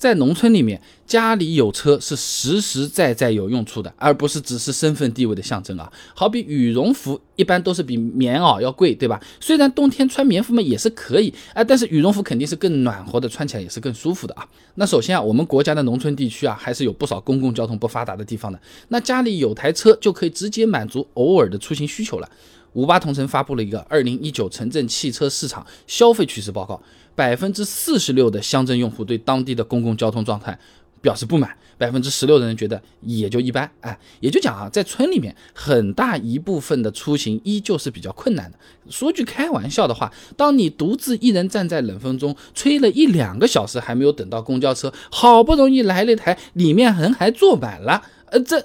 [0.00, 5.92] 在农村里面，家里有车是实实在在有用处的，而不是只是身份地位的象征啊。
[6.14, 9.20] 好比羽绒服，一般都是比棉袄要贵，对吧？
[9.40, 14.48] 虽然冬天穿棉服嘛也是可以啊，但是羽绒服肯定是更暖和的，穿起来也是更舒服的啊。
[14.76, 18.58] 那首先啊，我们国家的农村地区啊，还是有不少公共交通不发达的地方的。
[18.88, 22.30] 那家里有台车，就可以直接满足偶尔的出行需求了。
[22.72, 26.80] 五八同城发布了一个二零一九城镇汽车市场消费趋势报告。
[27.16, 30.58] 百分之四十六的乡镇用户对当地的公共交通状态
[31.02, 33.70] 表示不满，百分之十六的人觉得也就一般。
[33.80, 38.58] 哎，也就讲啊，在村里面，很大一部分的出行依旧是比较困难的。
[38.88, 48.64] 说句开玩笑的话，当你独自一人站在冷风中，吹了一两个小时还没有等到公交车，好不容易来了一台，里面人还坐满了，呃，这。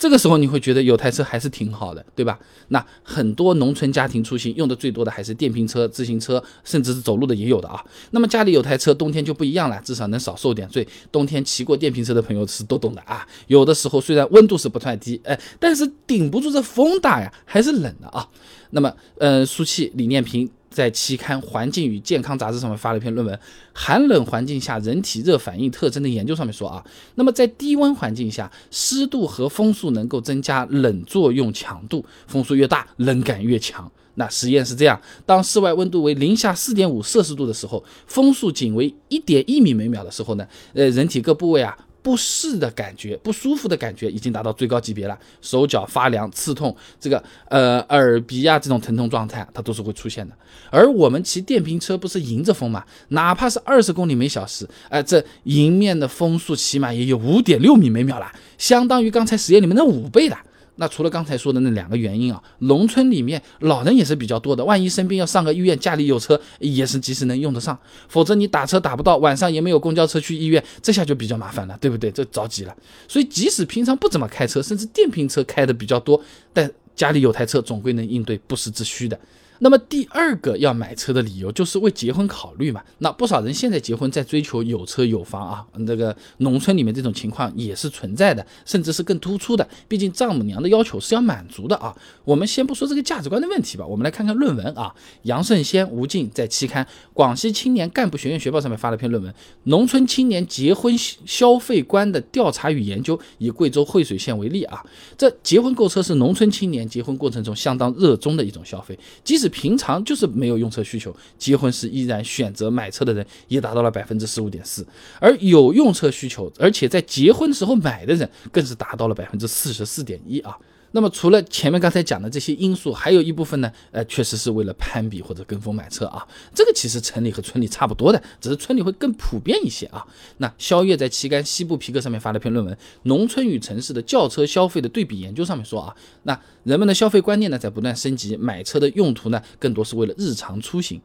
[0.00, 2.38] 这个时候你会觉得有台车还是挺好的，对吧？
[2.68, 7.84] 那很多农村家庭出行用的最多的还是电瓶车、自行车，甚至是走路的也有的啊。
[8.12, 10.88] 那么家里有台车，冬天就不一样了，至少能少受点罪。
[11.12, 13.28] 冬天骑过电瓶车的朋友是都懂的啊。
[13.48, 18.26] 有的时候虽然温度是不太低，哎，但是顶不住这风大呀，还是冷的啊。
[18.70, 20.48] 那么，呃，舒淇、李念平。
[20.70, 23.36] 在期刊《环境与健康》杂志上面发了一篇论文，
[23.72, 26.84] 《寒冷环境下人体热反应特征的研究》上面说啊，
[27.16, 33.90] 那么在低温环境下，湿度和风速能够增加冷作用强度，风速越大，冷感越强。
[34.14, 41.76] 那实验是这样：当室外温度为零下四点五摄氏度的时候，风速仅为一点一米每秒的时候呢，呃，人体各部位啊。
[42.02, 50.34] 不适的感觉，不舒服的感觉已经达到最高级别了，手脚发凉、刺痛，这个呃耳鼻啊这种疼痛状态，它都是会出现的。
[50.70, 60.38] 而我们骑电瓶车不是迎着风嘛，哪怕是二十公里每小时，哎，这迎面的风速起码也有五点六米每秒了，相当于刚才实验里面的五倍了。
[60.80, 67.78] 那除了刚才说的那两个原因啊，农村里面老人也是比较多的，万一生病要上个医院，家里有车也是及时能用得上，
[68.08, 72.10] 否则你打车打不到，晚上也没有公交车去医院，这下就比较麻烦了，对不对？
[72.10, 72.74] 这着急了。
[73.06, 76.18] 所以即使平常不怎么开车，甚至电瓶车开的比较多，
[76.54, 79.18] 但家里有台车，总归能应对不时之需的。
[79.62, 82.82] 那么第二个要买车的理由就是为结婚考虑嘛。
[83.00, 89.68] 那不少人现在结婚在追求有车有房啊，这个农村里面这种情况也是存在的，甚至是更突出的。
[89.86, 91.94] 毕竟丈母娘的要求是要满足的啊。
[92.24, 94.94] 我们先不说这个价值观的问题吧，我们来看看论文啊。
[95.24, 99.30] 杨胜先、吴静在期刊《广西青年干部学院学报》上面发了篇论文
[99.64, 104.82] 《农村青年结婚消费观的调查与研究》，以贵州惠水县为例啊。
[105.18, 114.86] 这结婚购车是农村青年结婚过程中相当热衷的一种消费，即使平常就是没有用车需求，结婚时依然选择买车的人也达到了百分之十五点四，
[115.18, 120.56] 而有用车需求，而且在结婚时候买的人更是达到了百分之四十四点一啊。
[120.92, 126.26] 那么除了前面刚才讲的这些因素，还有一部分呢，呃，确实是为了攀比或者跟风买车啊。
[126.54, 130.04] 这个其实城里和村里差不多的，只是村里会更普遍一些啊。
[130.38, 132.74] 那肖月在期刊《西部皮革》上面发了篇论文
[133.04, 141.00] 《农村与城市的轿车消费的对比研究》上面说啊，那人们的消费观念呢在不断升级，买车的用途呢更多是为了日常出行。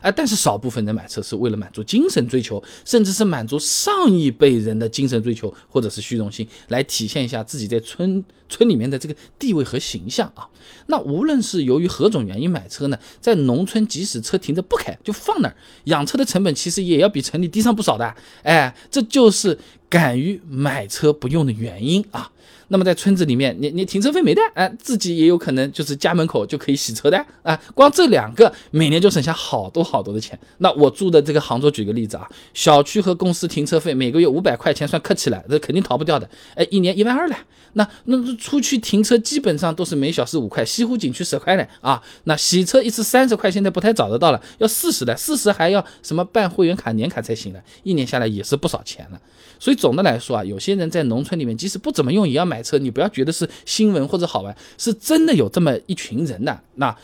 [0.00, 10.48] 哎，但是少部分人买车是为了满足精神追求，甚至是满足上一辈人的精神追求，或者是虚荣心，来体现一下自己在村村里面的这个地位和形象啊。
[10.86, 18.14] 那无论是由于何种原因买车呢，在农村即使车停着不开，就放那儿，养车的成本其实也要比城里低上不少的。
[18.42, 19.58] 哎，这就是
[19.90, 22.30] 敢于买车不用的原因啊。
[22.72, 30.38] 那么在村子里面，你你停车费没的，哎，自己也有可能就是家门口就可以洗车的，啊，光这两个每年就省下好多好多的钱。
[30.58, 36.30] 那我住的这个杭州，举个例子啊，小区和公司停车费每个月五百块钱算客气了，这肯定逃不掉的。
[36.54, 37.36] 哎，一年一万二了，
[37.72, 42.00] 那那出去停车基本上都是每小时五块，西湖景区十块嘞啊。
[42.22, 49.20] 那洗车一次三十块，现在不太找得到了，要四十的，四十还要什么办会员卡、年卡才行了，一年下来也是不少钱了。
[49.58, 52.76] 所以总的来说啊，有些人在农村里面，即使不怎么用，也要买车。
[52.78, 56.60] 你不要觉得是新闻或者好玩，是真的有这么一群人的。
[56.74, 56.94] 那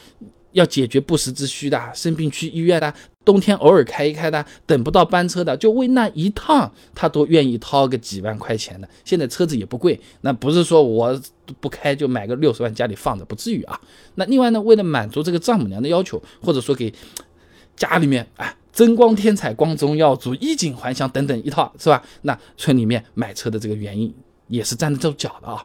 [0.52, 2.92] 要解决不时之需的，生病去医院的，
[3.24, 8.88] 冬天偶尔开一开的，等不到班车的，就为那一趟，他都愿意掏个几万块钱的。
[9.04, 11.20] 现在车子也不贵，那不是说我
[11.60, 13.80] 不开就买个六十万家里放着，不至于啊。
[14.14, 16.92] 那另外呢，为了满足这个丈母娘的要求，或者说给
[17.74, 18.54] 家里面啊。
[18.76, 22.02] 增光添彩、光宗耀祖、衣锦还乡等等一套，是吧？
[22.20, 24.14] 那村里面买车的这个原因
[24.48, 25.64] 也是站得住脚的啊。